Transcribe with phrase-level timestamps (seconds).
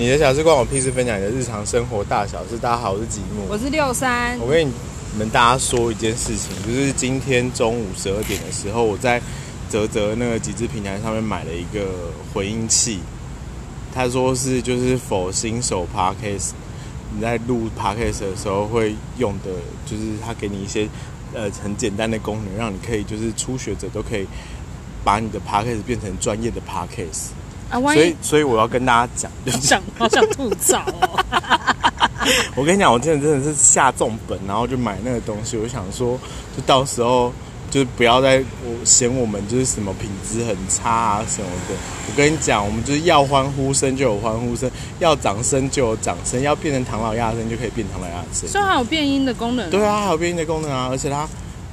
[0.00, 2.56] 你的小事关我屁事，分享你的日常生活大小事。
[2.56, 3.44] 大家好，我是吉木。
[3.50, 4.38] 我是六三。
[4.38, 4.72] 我跟你
[5.18, 9.20] 们大家说一件事情，就是今天中午十二点的时候，我在
[9.68, 11.84] 泽泽那个极致平台上面买了一个
[12.32, 13.00] 回音器。
[13.92, 16.52] 他说是就是否新手 podcast，
[17.14, 19.50] 你在录 podcast 的时候会用的，
[19.84, 20.88] 就是他给你一些
[21.34, 24.26] 呃很简单的功能，让你可以就是初学者都可以
[25.04, 27.32] 把你的 podcast 变成专业的 podcast。
[27.70, 31.24] 啊，万所以一所以我要跟大家讲，就是想好想吐槽哦。
[32.54, 35.56] 我跟你讲，我真的真的是下重本，然后就买那个东西。
[35.56, 36.18] 我想说，
[36.56, 37.32] 就到时候
[37.70, 41.74] 就是不要再我嫌我们就是什么品质很差啊什么的。
[42.08, 48.48] 我跟你讲，我们就是要欢呼声就有欢呼声，要掌声就有掌声，要变成唐老鸭声就可以变唐老鸭声。
[48.48, 51.26] 虽然还有变音的功能，对啊，还有变音的功能啊，而且它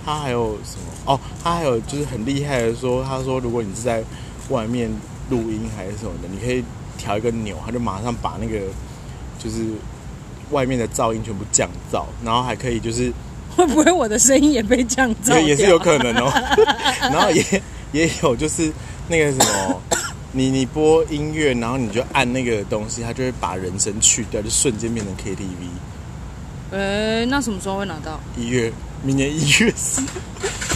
[0.06, 1.14] 它还有什么？
[1.14, 4.04] 哦，它还有就是很厉害的说，他说如果你是在
[4.50, 4.90] 外面
[5.30, 6.64] 录音还是什么的，你可以
[6.98, 8.60] 调一个钮，它就马上把那个
[9.38, 9.66] 就是
[10.52, 13.12] 外面的噪音全部降噪，然后还可以就是
[13.56, 16.32] 会不会我的声音也被降噪也是有可能哦。
[17.12, 17.44] 然后也
[17.92, 18.72] 也有就是
[19.08, 19.82] 那个什么，
[20.32, 25.46] 你你播音乐，然后你就按那个东西，它就会把人声去掉，就瞬间变成 KTV。
[26.72, 28.20] 呃，那什么时候会拿到？
[28.36, 28.72] 一月，
[29.04, 30.02] 明年一月四。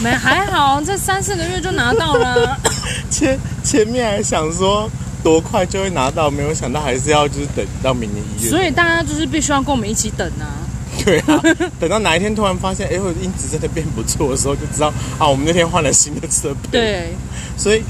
[0.02, 2.58] 没还好，这三四个月就拿到了。
[3.12, 4.90] 前前面还想说
[5.24, 8.50] 多快就会拿到，没有想到还是要就是等到明年一月。
[8.50, 10.58] 所以大家就是必须要跟我们一起等啊。
[11.06, 11.42] 对啊，
[11.80, 16.70] 等到哪一天突然发现，哎，我的音质真的变不错的时候，就知道啊，我们那天换了新的设备。
[16.72, 17.16] 对，
[17.58, 17.82] 所以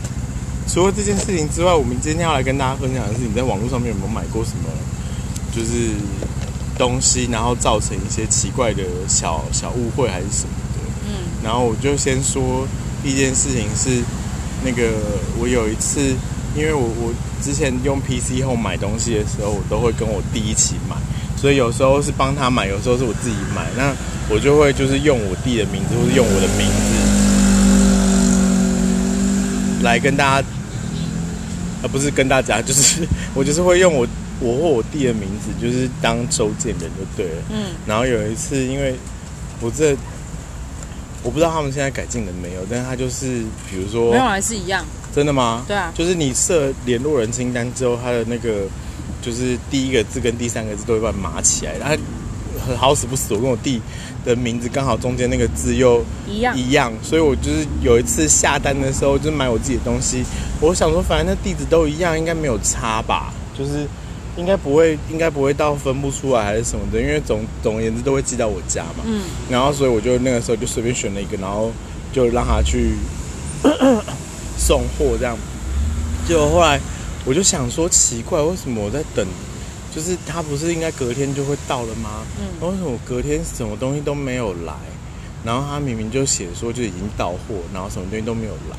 [0.68, 4.70] 除了这件事情之外，我们今天要来跟大家分享的是，你在网络上面有没有买过什么
[5.54, 5.96] 就是
[6.82, 10.80] 东西，然后造成一些奇怪的小小误会还是什么的？
[11.06, 12.68] 嗯，然后我就先说
[13.04, 14.02] 一件事情是，
[14.66, 14.90] 那个
[15.40, 16.02] 我有一次，
[16.56, 20.96] 因为我我之前用 PC 后买东西的时候，我都会跟我弟一起买，
[21.40, 23.68] 所以有时候是帮他买，有时候是我自己买。
[23.78, 23.94] 那
[24.28, 26.74] 我就会就是用我弟的名字，或是用我的名字
[29.84, 30.48] 来跟大家，
[31.84, 34.08] 呃，不是跟大家，就是 我就是会用我
[34.42, 37.42] 我或我弟的名字，就是当周建人就对了。
[37.52, 38.96] 嗯，然后有一次，因为
[39.62, 39.96] 我这
[41.24, 44.84] 我不知道他们现在改进了没有，但是他就是比如说没有还是一样。
[45.14, 45.66] 真的吗？
[45.68, 48.62] 对啊，就是你设联络人清单之后，他的那个
[49.22, 51.96] 就是第一个字跟第三个字都会把它码起来，然后
[52.66, 53.82] 很好死不死，我跟我弟
[54.24, 56.58] 的名字刚好中间那个字又一样。
[56.58, 60.24] 一样，所以我就是有一次下单的时候，就是买我自己的东西，
[60.62, 63.86] 我想说反正那地址都一样，应该没有差吧，就是
[64.38, 69.04] 应该不会，应该不会到分不出来还是什么的，因为总总而言之都会寄到我家嘛。
[69.06, 71.70] 嗯，然后所以我就那个时候就随便选了一个，然后
[72.14, 72.94] 就让他去
[74.58, 75.38] 送货这样。
[76.26, 76.80] 结果后来
[77.26, 79.28] 我就想说，奇怪，为什么我在等？
[79.94, 82.24] 就是他不是应该隔天就会到了吗？
[82.40, 84.74] 嗯然后为什么我隔天什么东西都没有来？
[85.44, 88.78] 然后他明明就写说就已经到货，然后什么东西都没有来。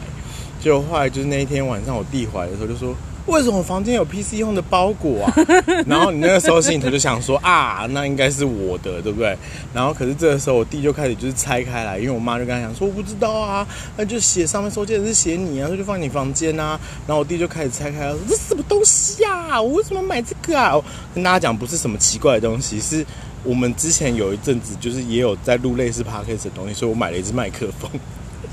[0.63, 2.95] 结果后来就是那一天晚上我弟回来的时候就说。
[3.27, 5.35] 为什么我房间有 PC 用的包裹啊？
[5.87, 9.37] 然后你那个时候心里头就想说啊，那应该是我的，对不对？
[9.73, 13.67] 然后可是这个时候我弟就开始就是拆开来，因为我妈就跟他讲说我不知道啊，
[13.97, 16.79] 那就写上面收件人是写你啊，所以就放你房间啊。
[17.07, 19.61] 然后我弟就开始拆开了，说这什么东西啊？
[19.63, 20.77] 我为什么买这个啊？
[20.77, 20.85] 我
[21.15, 23.07] 跟大家讲不是什么奇怪的东西，是
[23.45, 27.89] 我们之前有一阵子就是也有在录类似 podcast 的东西，所以我买了一支麦克风。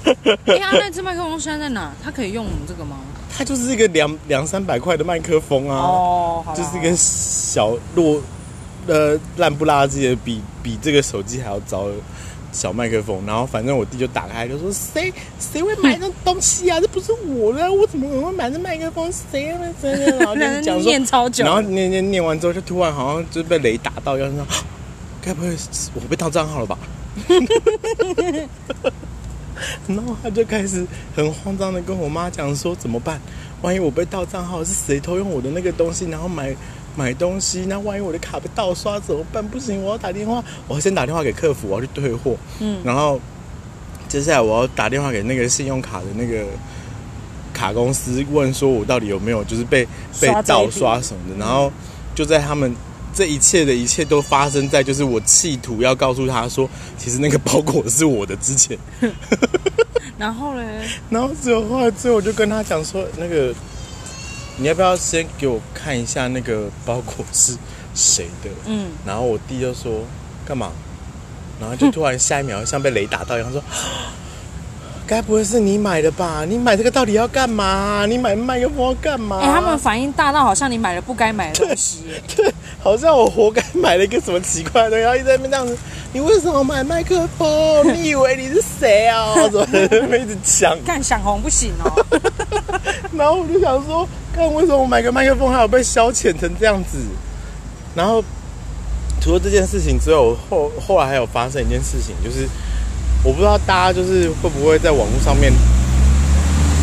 [0.46, 1.92] 哎呀，那只麦克风现在在哪？
[2.04, 2.98] 它可以用我们这个吗？
[3.36, 5.76] 它就是一个两两三百块的麦克风啊。
[5.78, 8.22] 哦，好啦就是一个小落
[8.88, 11.94] 呃烂不拉几的，比比这个手机还要糟的
[12.52, 13.24] 小麦克风。
[13.26, 16.80] 然后反正我弟就打开就说：“谁谁会买这东西啊？
[16.80, 19.12] 这不是我的，我怎么可能会买这麦克风？
[19.32, 24.46] 谁会真的？”然后就讲说， 念超久，然后念念念完之后，就突然好像就被雷打到，要说
[25.22, 26.78] ：“该不会是我被盗账号了吧？”
[29.88, 33.20] 然后他就开始很慌张的跟我妈讲说怎么办？
[33.62, 36.56] 万一我被盗账号，是谁偷用我的那个东西，然后买
[36.96, 37.66] 买东西？
[37.68, 39.46] 那万一我的卡被盗刷怎么办？
[39.46, 42.38] 不行，我要打电话，我要先打电话给客服，我要去退货。
[42.60, 43.20] 嗯，然后
[44.08, 46.46] 接下来我要打电话给那个信用卡的那个
[47.54, 49.86] 卡公司，问说我到底有没有就是被
[50.22, 51.38] 被盗刷什么的。
[51.38, 51.70] 然后
[52.16, 52.74] 就在他们
[53.20, 58.80] 这一切的一切都发生在就是我企图要告诉他说，其实那个包裹是我的之前。
[60.18, 60.64] 然后嘞，
[61.12, 63.54] 然后最后后来之后我就跟他讲说，那个
[64.56, 67.58] 你要不要先给我看一下那个包裹是
[67.94, 68.50] 谁的？
[68.68, 70.06] 嗯，然后我弟就说
[70.46, 70.72] 干嘛？
[71.60, 73.62] 然后就突然下一秒像被雷打到一样说，
[75.10, 76.46] 该不会是你买的吧？
[76.48, 78.06] 你买这个到底要干嘛？
[78.08, 79.40] 你买麦克风要干嘛？
[79.42, 82.22] 哎、他们反应大到好像你买了不该买的东西耶。
[82.36, 85.76] 对，好像我活该买了一个什么奇怪的东西，然后一直在那边这样子。
[86.14, 87.92] 你为什么买麦克风？
[87.92, 89.34] 你以为你是谁啊？
[89.50, 90.78] 怎么在那边一直抢？
[90.86, 92.06] 干想红不行哦。
[93.18, 97.00] 然后我就想说，看为什么我买个麦克风还有被消遣成这样子？
[97.96, 98.24] 然后
[99.20, 102.48] 除了这件事情之后，后后来还有发生一件事情，就是
[103.24, 105.52] 我不知道大家就是会不会在网络上面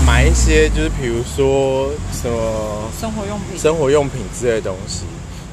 [0.06, 5.05] 买一些，就是比如说什么生活用品，生活用品之类的东西。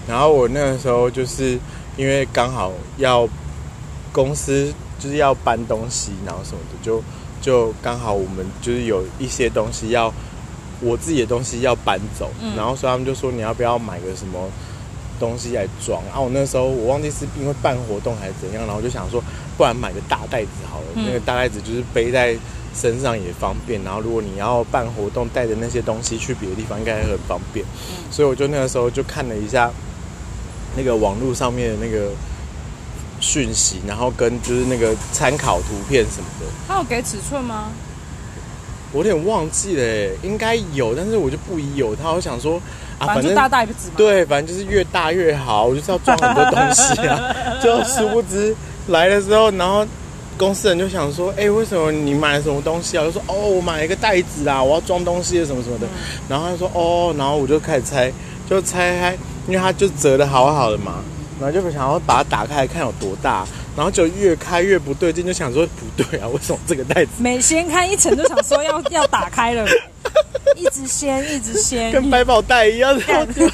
[0.08, 1.58] 然后我那个时候就是
[1.96, 3.28] 因为刚好要
[4.12, 7.02] 公司就是要搬东西，然后什么的，就
[7.42, 10.14] 就刚好我们就是有一些东西要
[10.82, 12.56] 我自己的东西要搬走，嗯。
[12.58, 14.50] 然后所以他们就说你要不要买个什么
[15.26, 16.20] 东西来装然啊？
[16.20, 19.24] 我那时候我忘记是因为办活动还是怎样，然后我就想说，
[19.58, 22.36] 不然买个大袋子好了，嗯那个大袋子就是背在
[22.76, 27.66] 身上也方便，然后如果你要办活动带着那些东西去别的地方，应该也很方便。
[28.12, 29.72] 所以我就那个时候就看了一下
[30.76, 32.12] 那个网络上面的那个
[33.20, 37.72] 讯息，然后跟就是那个参考图片什么的，他有给尺寸吗？
[38.92, 42.12] 我有点忘记了耶，应该有，但是我就不疑有他。
[42.12, 42.62] 我想说
[43.04, 47.36] 啊，反正反正就大袋子嘛。，对，反正就是越大越好，我就是要装很多东西啊。
[47.62, 48.56] 就殊不知
[48.88, 49.86] 来的时候，然后
[50.38, 53.04] 公司人就想说，哎、为什么你买了什么东西啊？
[53.04, 55.88] 我就说，哦，我买了一个袋子啊，我要装东西什么什么的。
[56.28, 58.12] 然后他说，哦，然后我就开始拆，
[58.50, 59.18] 就拆开，
[59.48, 61.04] 因为它就折的好好的嘛，
[61.40, 63.46] 然后就想要把它打开来看有多大，
[63.76, 69.66] 然后就越开越不对劲，就想说不对啊，为什么这个袋子每掀开一层就想说要 要打开了，
[70.58, 73.48] 一直掀一直掀，跟百宝袋一样，然后就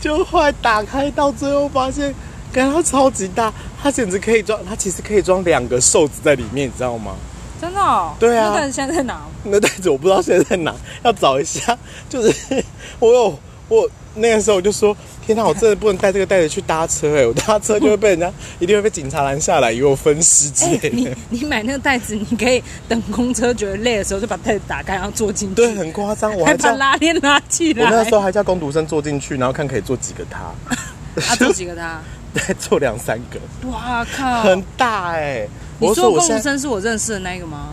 [0.00, 2.14] 就后来打开到最后发现，
[2.52, 3.52] 感觉它超级大，
[3.82, 7.14] 它简直可以装，它其实可以装两个瘦子在里面，你知道吗？
[7.60, 8.14] 真的、哦？
[8.18, 9.20] 对啊那袋子现在在哪？
[9.44, 10.74] 那袋子我不知道现在在哪，
[11.04, 11.78] 要找一下。
[12.08, 12.64] 就是
[12.98, 13.38] 我有
[13.72, 20.90] 我那个时候我就说，天哪，我真的不能带这个袋子去搭车哎、 我搭车就会被人家一定会被警察拦下来，以为我分尸之哎、类的。
[20.96, 25.54] 你你买那个袋子，你可以等公车觉得累的时候，就把袋子打开，然后坐进去。
[25.54, 27.84] 对，很夸张，我还还叫把拉链拉起来。
[27.84, 30.40] 我那时候还叫工读生坐进去，然后看可以坐几个他，
[31.32, 32.00] 啊，坐几个他？
[32.34, 33.38] 再坐两三个，
[33.68, 34.42] 哇靠！
[34.42, 35.46] 很大哎、
[35.78, 37.68] 你我说我现在说公务生是我认识的那个吗？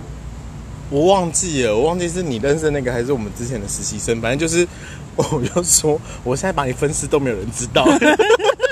[0.89, 4.67] 我忘记了，我忘记是你认识的那个还是我们之前的实习生，反正就是，
[5.15, 7.85] 我就说我现在把你分尸都没有人知道，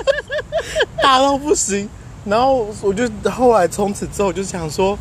[1.01, 1.89] 大到不行。
[2.25, 4.98] 然后我就后来从此之后就想说，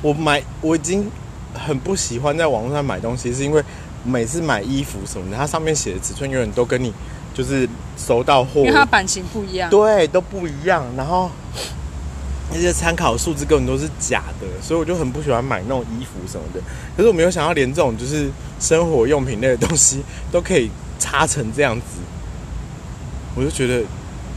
[0.00, 1.10] 我买我已经
[1.54, 3.62] 很不喜欢在网络上买东西，是因为
[4.04, 6.92] 每次买衣服什么的，它上面写的尺寸永远都跟你
[7.34, 9.68] 就是收到货因为它版型不一样。
[9.68, 10.84] 对，都不一样。
[10.96, 11.30] 然后
[12.54, 16.60] 那些参考数字根本都是假的，所以我就很不喜欢买那种衣服什么的。
[16.96, 21.84] 可是我没有想到，连这种就是生活用品类的东西都可以差成这样子，
[23.34, 23.82] 我就觉得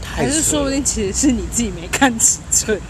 [0.02, 2.80] 太还是说不定其实是你自己没看尺寸？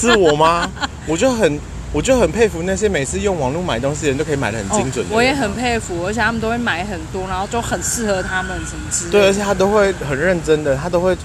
[0.00, 0.70] 是我吗？
[1.06, 1.58] 我就很
[1.92, 9.18] 我就很佩服那些每次用网络买东西的人都可以买的很精准我也很佩服，而且他们都会买很多，然后就很适合他们什么之类的。
[9.18, 11.16] 对，而且他都会很认真的，他都会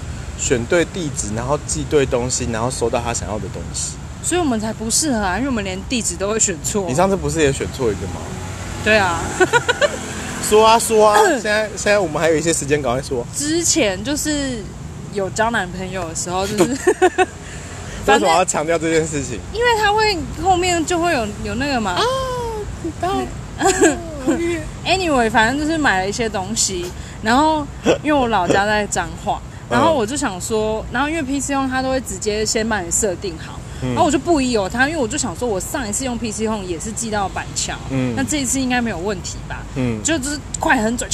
[0.44, 3.94] 选对地址，然后寄对东西，然后收到他想要的东西。
[4.22, 6.84] 所以我们才不适合啊，因为我们连地址都会选错。
[6.86, 8.20] 你上次不是也选错一个吗？
[8.84, 9.20] 对啊，
[10.46, 11.18] 说 啊说啊！
[11.40, 13.26] 现在现在我们还有一些时间，赶快说。
[13.34, 14.62] 之前就是
[15.14, 16.64] 有交男朋友的时候，就是
[17.08, 17.26] 为
[18.04, 19.40] 反正什么要强调这件事情？
[19.54, 21.98] 因为他会后面就会有有那个嘛。
[24.84, 26.90] Anyway，反正就是买了一些东西，
[27.22, 27.66] 然后
[28.02, 39.62] 因为我老家在彰化，然后我就想说，然后因为 PC 用它都会直接先帮你设定好，然后我就不疑有它，因为我就想说，我上一次用 PC 用也是寄到板桥，嗯那这一次应该没有问题吧？
[39.76, 41.08] 嗯，就就是快很准，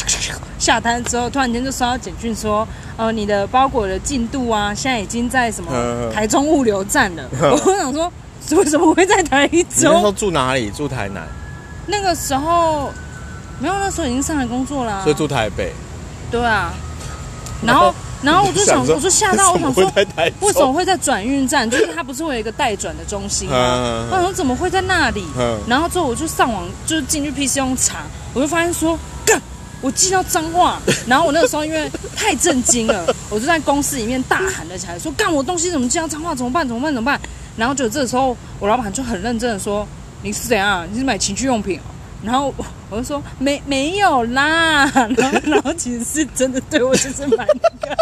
[0.59, 2.67] 下单之后突然间就收到简讯说，
[2.97, 7.23] 呃，你的包裹的进度啊，现在已经在什么嗯台中物流站了。
[7.41, 8.13] 嗯 我想说，
[8.57, 10.11] 为什么会在台你那时候？
[10.13, 10.71] 住哪里？
[10.71, 11.27] 住台南，
[11.87, 12.93] 那个时候
[13.61, 15.73] 没有，那时候已经上来工作啦、所以住台北。
[16.31, 16.73] 对啊，
[17.65, 19.85] 然后然后我就想，说我就吓到， 我想说
[20.41, 21.69] 为什么会在转运站？
[21.71, 23.57] 就是它不是会有一个待转的中心吗？
[23.57, 25.25] 嗯我想说怎么会在那里？
[25.39, 28.03] 嗯然后之后我就上网，就是进去 PC 用查，
[28.35, 29.41] 我就发现说，干，
[29.81, 30.79] 我记到脏话。
[31.07, 36.35] 然后我那个时候因为太震惊了，我就在公司里面大喊了起来，说，干，我东西怎么寄到脏话？
[36.35, 36.67] 怎么办？
[36.67, 36.95] 怎么办？
[36.95, 37.21] 怎么办？
[37.57, 39.87] 然后就这时候，我老板就很认真的说，
[40.23, 40.87] 你是怎样？
[40.93, 41.83] 你是买情趣用品哦？
[42.23, 44.85] 然后我我就说没没有啦，
[45.17, 47.47] 然后然后其实是真的对我就是买
[47.81, 47.97] 那个。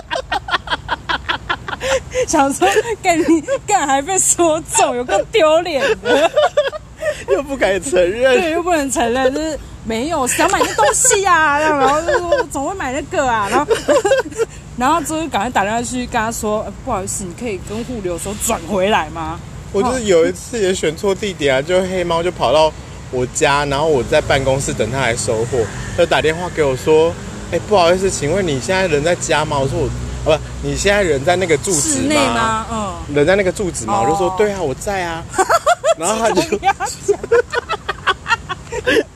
[2.26, 2.68] 想说
[3.02, 6.30] 干你干还被说中，有个丢脸的。
[7.30, 8.52] 又不敢承认对，认。
[8.52, 13.48] 又不能承认，就是没有想买那东西啊、然后就说怎么会买那个啊？
[13.50, 13.72] 然后
[14.76, 19.38] 然后之后就赶快打电话去跟他说、呃不好意思，你可以跟物流说转回来吗？
[19.72, 22.72] 我就是有一次也选错地点啊，就黑猫就跑到
[23.10, 25.58] 我家，然后我在办公室等他来收货，
[25.96, 27.12] 他打电话给我说
[27.50, 29.86] ：“哎、不好意思，请问你现在人在家吗？”我说我
[30.32, 32.66] ：“啊，不，你现在人在那个住址吗？
[32.70, 33.94] 嗯，人在那个住址吗？
[34.00, 35.24] 哦我就说对啊，我在啊。
[35.98, 36.74] 然后他就，怎么样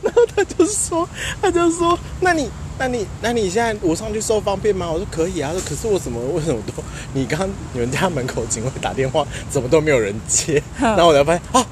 [0.03, 1.09] 然后他就说，
[1.41, 4.91] 他就说，那你，那你，那你现在我上去收方便吗？
[4.91, 5.53] 我说可以啊。
[5.53, 6.73] 他说可是我怎么为什么都
[7.13, 10.61] 你刚你们家门口警卫打电话，怎么都没有人接？
[10.81, 11.65] 然后我才发现啊，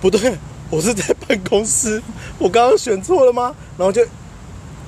[0.00, 0.32] 不对，
[0.72, 2.02] 我是在办公室，
[2.38, 3.54] 我刚刚选错了吗？
[3.76, 4.02] 然后就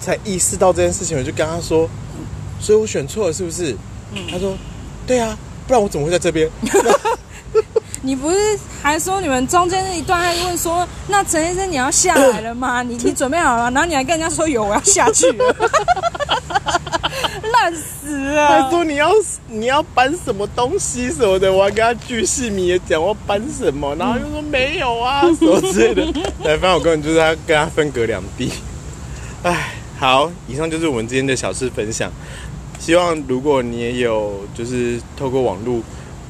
[0.00, 1.86] 才意识到这件事情，我就跟他说，
[2.58, 3.76] 所以我选错了是不是？
[4.30, 4.56] 他说
[5.06, 5.36] 对啊，
[5.66, 6.48] 不然我怎么会在这边？
[8.00, 8.36] 你不是
[8.82, 12.82] 还说你们中间那一段还问说，那陈先生你要下来了吗？
[12.82, 13.70] 你你准备好了吗？
[13.74, 15.54] 然后你还跟人家说有，我要下去了，
[17.64, 18.70] 烂死他了。
[18.70, 19.10] 说你要
[19.48, 26.12] 你要搬什么东西什么的，我还跟他巨细靡的讲我要搬什么，然后他就说没有啊 什么之类的。
[26.42, 28.50] 对，反正我根本就是他跟他分隔两地。
[29.42, 32.10] 唉，好，以上就是我们今天的小事分享。
[32.78, 35.80] 希望如果你也有就是透过网络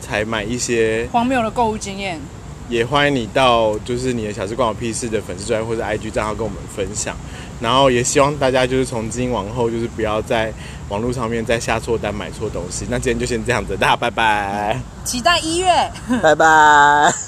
[0.00, 2.20] 才买一些，荒谬的购物经验，
[2.68, 7.16] 也欢迎你到就是你的小事关我屁事的粉丝专页或者 IG 账号跟我们分享。
[7.64, 10.52] 然后也希望大家就是从今往后就是不要在
[10.90, 12.84] 网络上面再下错单买错东西。
[12.90, 15.66] 那今天就先这样子，大家拜拜，期待一月。
[16.22, 17.24] 拜拜。